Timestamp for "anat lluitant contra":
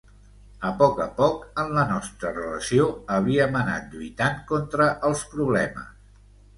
3.63-4.93